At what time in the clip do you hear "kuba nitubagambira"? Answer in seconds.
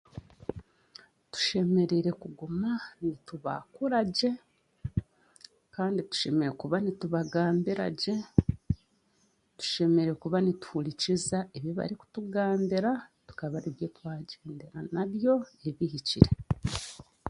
6.61-7.85